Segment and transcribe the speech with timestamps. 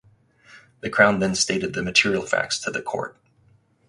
[0.79, 3.15] The Crown then stated the material facts to the court.